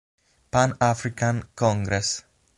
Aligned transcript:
Pan-African 0.49 1.45
Congress 1.53 2.25